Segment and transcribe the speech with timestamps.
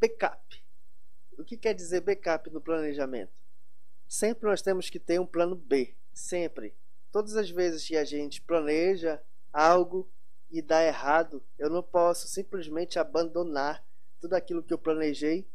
[0.00, 0.64] backup.
[1.38, 3.32] O que quer dizer backup no planejamento?
[4.08, 6.74] Sempre nós temos que ter um plano B, sempre.
[7.12, 10.10] Todas as vezes que a gente planeja algo
[10.50, 13.84] e dá errado, eu não posso simplesmente abandonar
[14.20, 15.46] tudo aquilo que eu planejei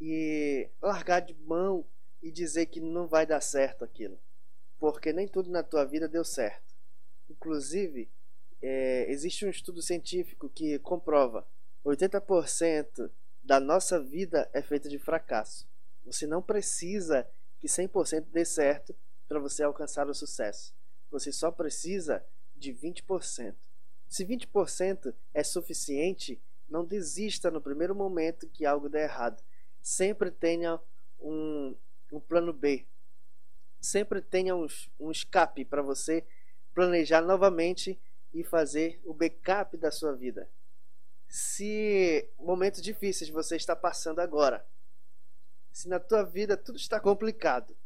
[0.00, 1.86] e largar de mão
[2.22, 4.18] e dizer que não vai dar certo aquilo.
[4.78, 6.74] Porque nem tudo na tua vida deu certo.
[7.28, 8.10] Inclusive,
[8.62, 11.46] é, existe um estudo científico que comprova
[11.84, 13.10] 80%
[13.50, 15.68] da nossa vida é feita de fracasso.
[16.04, 17.28] Você não precisa
[17.58, 18.94] que 100% dê certo
[19.28, 20.72] para você alcançar o sucesso.
[21.10, 23.56] Você só precisa de 20%.
[24.08, 29.42] Se 20% é suficiente, não desista no primeiro momento que algo der errado.
[29.82, 30.78] Sempre tenha
[31.18, 31.74] um,
[32.12, 32.86] um plano B.
[33.80, 34.68] Sempre tenha um,
[35.00, 36.24] um escape para você
[36.72, 38.00] planejar novamente
[38.32, 40.48] e fazer o backup da sua vida.
[41.26, 44.66] Se momentos difíceis você está passando agora,
[45.70, 47.76] se na tua vida tudo está complicado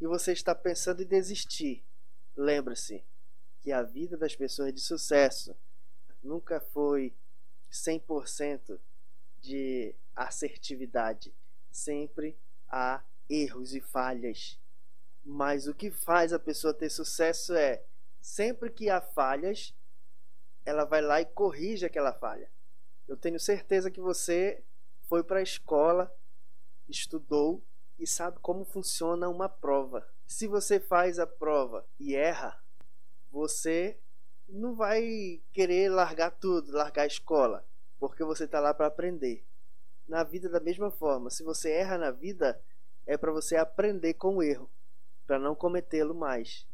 [0.00, 1.84] e você está pensando em desistir,
[2.34, 3.04] lembre-se
[3.60, 5.54] que a vida das pessoas de sucesso
[6.22, 7.14] nunca foi
[7.70, 8.80] 100%
[9.40, 11.34] de assertividade.
[11.70, 12.34] Sempre
[12.66, 14.58] há erros e falhas.
[15.22, 17.84] Mas o que faz a pessoa ter sucesso é
[18.22, 19.74] sempre que há falhas,
[20.64, 22.50] ela vai lá e corrige aquela falha.
[23.08, 24.62] Eu tenho certeza que você
[25.08, 26.14] foi para a escola,
[26.86, 27.64] estudou
[27.98, 30.06] e sabe como funciona uma prova.
[30.26, 32.62] Se você faz a prova e erra,
[33.30, 33.98] você
[34.46, 37.66] não vai querer largar tudo, largar a escola,
[37.98, 39.42] porque você está lá para aprender.
[40.06, 42.62] Na vida da mesma forma, se você erra na vida,
[43.06, 44.70] é para você aprender com o erro,
[45.26, 46.66] para não cometê-lo mais.